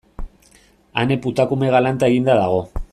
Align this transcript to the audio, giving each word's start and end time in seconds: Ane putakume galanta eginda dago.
Ane 1.03 1.19
putakume 1.27 1.71
galanta 1.77 2.11
eginda 2.15 2.41
dago. 2.43 2.63